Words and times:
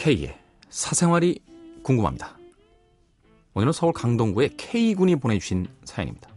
K의 0.00 0.34
사생활이 0.70 1.40
궁금합니다. 1.82 2.38
오늘은 3.52 3.74
서울 3.74 3.92
강동구의 3.92 4.56
K군이 4.56 5.16
보내주신 5.16 5.68
사연입니다. 5.84 6.30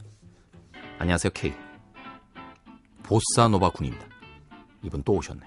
안녕하세요, 1.00 1.32
K. 1.34 1.54
보사노바 3.04 3.70
군입니다. 3.70 4.06
이분 4.82 5.02
또 5.04 5.14
오셨네. 5.14 5.40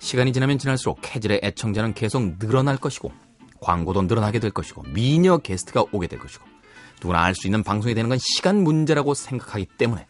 시간이 0.00 0.32
지나면 0.32 0.58
지날수록 0.58 0.98
캐즐의 1.00 1.38
애청자는 1.44 1.94
계속 1.94 2.36
늘어날 2.40 2.76
것이고 2.76 3.12
광고도 3.60 4.02
늘어나게 4.02 4.40
될 4.40 4.50
것이고 4.50 4.82
미녀 4.92 5.38
게스트가 5.38 5.84
오게 5.92 6.08
될 6.08 6.18
것이고 6.18 6.44
누구나 7.00 7.22
알 7.22 7.36
수 7.36 7.46
있는 7.46 7.62
방송이 7.62 7.94
되는 7.94 8.08
건 8.08 8.18
시간 8.20 8.64
문제라고 8.64 9.14
생각하기 9.14 9.66
때문에 9.78 10.08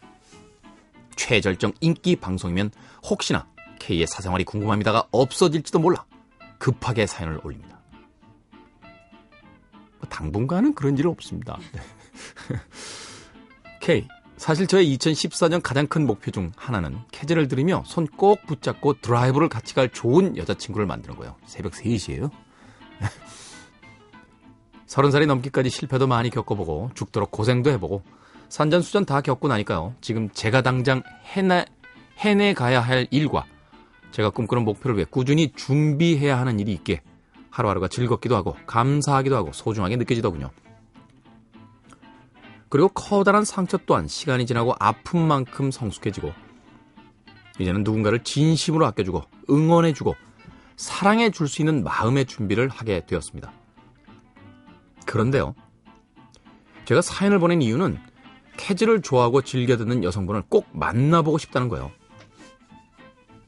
최절정 1.15 1.73
인기 1.81 2.15
방송이면 2.15 2.71
혹시나 3.07 3.47
K의 3.77 4.07
사생활이 4.07 4.43
궁금합니다가 4.43 5.07
없어질지도 5.11 5.77
몰라 5.77 6.09
급하게 6.59 7.07
사연을 7.07 7.39
올립니다. 7.43 7.79
뭐 8.81 10.07
당분간은 10.09 10.75
그런 10.75 10.97
일 10.97 11.07
없습니다. 11.07 11.57
네. 11.73 11.81
K 13.81 14.07
사실 14.37 14.67
저의 14.67 14.95
2014년 14.95 15.61
가장 15.61 15.87
큰 15.87 16.05
목표 16.05 16.31
중 16.31 16.51
하나는 16.55 16.97
캐즈를 17.11 17.47
들으며 17.47 17.83
손 17.85 18.07
꼭 18.15 18.45
붙잡고 18.45 19.01
드라이브를 19.01 19.49
같이 19.49 19.73
갈 19.75 19.89
좋은 19.89 20.37
여자친구를 20.37 20.85
만드는 20.87 21.17
거예요. 21.17 21.35
새벽 21.45 21.73
3시에요. 21.73 22.29
서른 24.85 25.11
살이 25.11 25.25
넘기까지 25.25 25.69
실패도 25.69 26.07
많이 26.07 26.29
겪어보고 26.29 26.91
죽도록 26.95 27.31
고생도 27.31 27.69
해보고 27.71 28.01
산전수전 28.49 29.05
다 29.05 29.21
겪고 29.21 29.47
나니까요. 29.47 29.93
지금 30.01 30.29
제가 30.29 30.61
당장 30.61 31.03
해내, 31.35 31.65
해내 32.17 32.53
가야 32.53 32.81
할 32.81 33.07
일과 33.11 33.45
제가 34.11 34.29
꿈꾸는 34.31 34.63
목표를 34.65 34.97
위해 34.97 35.05
꾸준히 35.09 35.51
준비해야 35.53 36.37
하는 36.39 36.59
일이 36.59 36.73
있게 36.73 37.01
하루하루가 37.51 37.87
즐겁기도 37.87 38.35
하고 38.35 38.55
감사하기도 38.65 39.35
하고 39.35 39.51
소중하게 39.53 39.97
느껴지더군요. 39.97 40.49
그리고 42.69 42.89
커다란 42.89 43.43
상처 43.43 43.77
또한 43.85 44.07
시간이 44.07 44.45
지나고 44.45 44.75
아픈 44.79 45.27
만큼 45.27 45.71
성숙해지고 45.71 46.31
이제는 47.59 47.83
누군가를 47.83 48.23
진심으로 48.23 48.85
아껴주고 48.85 49.23
응원해주고 49.49 50.15
사랑해 50.77 51.29
줄 51.31 51.47
수 51.47 51.61
있는 51.61 51.83
마음의 51.83 52.25
준비를 52.25 52.69
하게 52.69 53.05
되었습니다. 53.05 53.51
그런데요. 55.05 55.55
제가 56.85 57.01
사연을 57.01 57.39
보낸 57.39 57.61
이유는 57.61 57.97
캐즈를 58.57 59.01
좋아하고 59.01 59.41
즐겨 59.41 59.77
듣는 59.77 60.03
여성분을 60.03 60.43
꼭 60.49 60.67
만나보고 60.71 61.37
싶다는 61.37 61.69
거예요. 61.69 61.91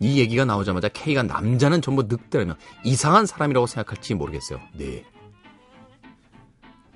이 0.02 0.17
얘기가 0.17 0.45
나오자마자 0.45 0.89
K가 0.89 1.21
남자는 1.21 1.81
전부 1.81 2.03
늑대라며 2.03 2.55
이상한 2.83 3.27
사람이라고 3.27 3.67
생각할지 3.67 4.16
모르겠어요. 4.16 4.59
네. 4.73 5.05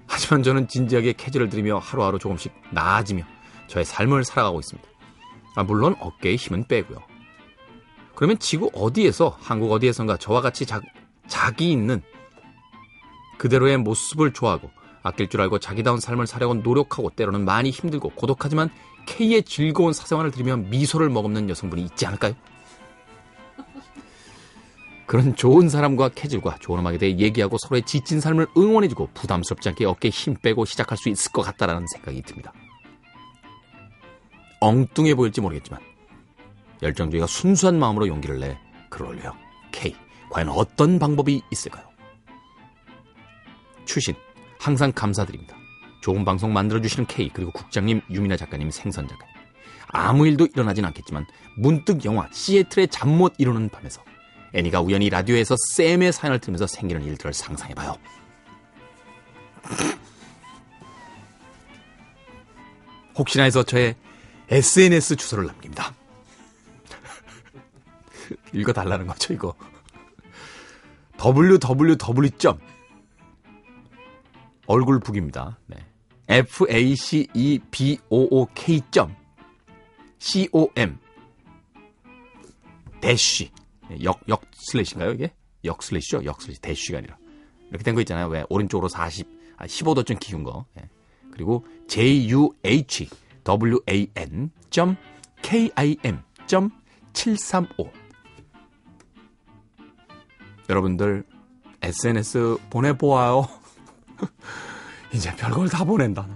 하지만 0.07 0.41
저는 0.41 0.67
진지하게 0.67 1.13
캐즈를 1.13 1.49
들이며 1.49 1.77
하루하루 1.77 2.17
조금씩 2.17 2.51
나아지며 2.71 3.23
저의 3.67 3.85
삶을 3.85 4.23
살아가고 4.23 4.59
있습니다. 4.59 4.89
아, 5.55 5.63
물론 5.63 5.95
어깨에 5.99 6.35
힘은 6.35 6.67
빼고요. 6.67 6.97
그러면 8.15 8.39
지구 8.39 8.71
어디에서 8.73 9.37
한국 9.39 9.71
어디에선가 9.71 10.17
저와 10.17 10.41
같이 10.41 10.65
자, 10.65 10.81
자기 11.27 11.71
있는 11.71 12.01
그대로의 13.37 13.77
모습을 13.77 14.33
좋아하고 14.33 14.71
아낄 15.03 15.29
줄 15.29 15.41
알고 15.41 15.59
자기다운 15.59 15.99
삶을 15.99 16.25
살려고 16.25 16.55
노력하고 16.55 17.11
때로는 17.11 17.45
많이 17.45 17.69
힘들고 17.69 18.09
고독하지만 18.09 18.71
K의 19.05 19.43
즐거운 19.43 19.93
사생활을 19.93 20.31
들으며 20.31 20.57
미소를 20.57 21.09
머금는 21.09 21.49
여성분이 21.49 21.83
있지 21.83 22.07
않을까요? 22.07 22.33
그런 25.15 25.33
좋은 25.33 25.69
사람과 25.69 26.09
캐즐과 26.09 26.57
좋은 26.59 26.79
음악에 26.79 26.97
대해 26.97 27.17
얘기하고 27.17 27.57
서로의 27.57 27.83
지친 27.83 28.19
삶을 28.19 28.47
응원해주고 28.57 29.11
부담스럽지 29.13 29.69
않게 29.69 29.85
어깨에 29.85 30.11
힘 30.11 30.35
빼고 30.35 30.65
시작할 30.65 30.97
수 30.97 31.07
있을 31.07 31.31
것 31.31 31.41
같다라는 31.41 31.87
생각이 31.87 32.21
듭니다. 32.23 32.51
엉뚱해 34.59 35.15
보일지 35.15 35.39
모르겠지만 35.39 35.79
열정주의가 36.83 37.27
순수한 37.27 37.79
마음으로 37.79 38.09
용기를 38.09 38.41
내 38.41 38.57
글을 38.89 39.07
올려요. 39.07 39.31
K, 39.71 39.95
과연 40.31 40.49
어떤 40.49 40.99
방법이 40.99 41.41
있을까요? 41.49 41.85
추신, 43.85 44.15
항상 44.59 44.91
감사드립니다. 44.91 45.55
좋은 46.01 46.25
방송 46.25 46.51
만들어주시는 46.51 47.07
K, 47.07 47.29
그리고 47.29 47.51
국장님, 47.51 48.01
유미나 48.09 48.35
작가님, 48.35 48.69
생선 48.69 49.07
작가님. 49.07 49.33
아무 49.87 50.27
일도 50.27 50.49
일어나진 50.53 50.83
않겠지만 50.83 51.25
문득 51.55 52.03
영화 52.03 52.27
시애틀의 52.33 52.89
잠 52.89 53.07
못 53.07 53.33
이루는 53.37 53.69
밤에서 53.69 54.03
애니가 54.55 54.81
우연히 54.81 55.09
라디오에서 55.09 55.55
쌤의 55.73 56.13
사연을 56.13 56.39
들으면서 56.39 56.65
생기는 56.65 57.03
일들을 57.03 57.33
상상해봐요. 57.33 57.97
혹시나 63.17 63.43
해서 63.43 63.63
저의 63.63 63.95
SNS 64.49 65.17
주소를 65.17 65.45
남깁니다. 65.47 65.93
읽어달라는 68.53 69.07
거죠, 69.07 69.33
이거. 69.33 69.53
www. 71.19 72.57
얼굴 74.67 74.99
book입니다. 74.99 75.59
네. 75.67 75.77
f-a-c-e-b-o-o-k. 76.27 77.61
com. 78.91 79.15
대쉬. 83.01 83.51
역, 84.03 84.21
역 84.29 84.41
슬래시인가요, 84.53 85.11
이게? 85.11 85.33
역 85.63 85.81
슬래시죠? 85.83 86.25
역 86.25 86.41
슬래시. 86.41 86.61
대쉬가 86.61 86.97
아니라. 86.99 87.17
이렇게 87.69 87.83
된 87.83 87.95
거 87.95 88.01
있잖아요. 88.01 88.27
왜? 88.27 88.45
오른쪽으로 88.49 88.87
40, 88.87 89.27
아, 89.57 89.65
15도쯤 89.65 90.19
기운 90.19 90.43
거. 90.43 90.65
예. 90.79 90.89
그리고 91.31 91.65
juh, 91.87 92.49
wan, 93.45 94.97
kim, 95.41 95.71
735. 97.13 97.91
여러분들, 100.69 101.23
SNS 101.81 102.57
보내보아요. 102.69 103.47
이제 105.13 105.35
별걸 105.35 105.69
다 105.69 105.83
보낸다. 105.83 106.27